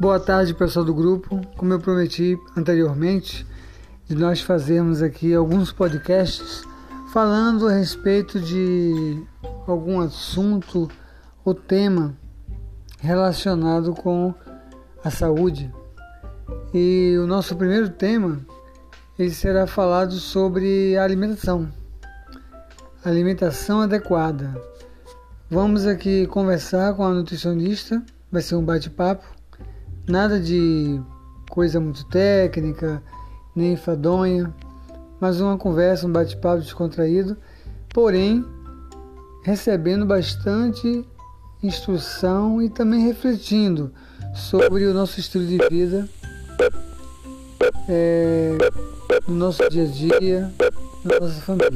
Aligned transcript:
Boa 0.00 0.20
tarde, 0.20 0.54
pessoal 0.54 0.84
do 0.84 0.94
grupo. 0.94 1.44
Como 1.56 1.72
eu 1.72 1.80
prometi 1.80 2.38
anteriormente, 2.56 3.44
de 4.06 4.14
nós 4.14 4.40
fazermos 4.40 5.02
aqui 5.02 5.34
alguns 5.34 5.72
podcasts 5.72 6.62
falando 7.12 7.66
a 7.66 7.72
respeito 7.72 8.38
de 8.38 9.20
algum 9.66 9.98
assunto 9.98 10.88
ou 11.44 11.52
tema 11.52 12.16
relacionado 13.00 13.92
com 13.92 14.32
a 15.02 15.10
saúde. 15.10 15.68
E 16.72 17.16
o 17.18 17.26
nosso 17.26 17.56
primeiro 17.56 17.88
tema 17.88 18.46
ele 19.18 19.32
será 19.32 19.66
falado 19.66 20.12
sobre 20.12 20.96
a 20.96 21.02
alimentação. 21.02 21.68
Alimentação 23.04 23.80
adequada. 23.80 24.62
Vamos 25.50 25.86
aqui 25.86 26.24
conversar 26.28 26.94
com 26.94 27.04
a 27.04 27.12
nutricionista, 27.12 28.00
vai 28.30 28.42
ser 28.42 28.54
um 28.54 28.64
bate-papo, 28.64 29.37
nada 30.08 30.40
de 30.40 31.00
coisa 31.50 31.78
muito 31.78 32.04
técnica, 32.06 33.02
nem 33.54 33.76
fadonha, 33.76 34.52
mas 35.20 35.40
uma 35.40 35.58
conversa, 35.58 36.06
um 36.06 36.12
bate-papo 36.12 36.62
descontraído, 36.62 37.36
porém 37.92 38.44
recebendo 39.42 40.06
bastante 40.06 41.04
instrução 41.62 42.62
e 42.62 42.70
também 42.70 43.06
refletindo 43.06 43.92
sobre 44.34 44.86
o 44.86 44.94
nosso 44.94 45.18
estilo 45.20 45.46
de 45.46 45.58
vida, 45.68 46.08
é, 47.88 48.56
no 49.26 49.34
nosso 49.34 49.68
dia 49.68 49.84
a 49.84 49.86
dia, 49.86 50.52
na 51.04 51.20
nossa 51.20 51.40
família. 51.40 51.68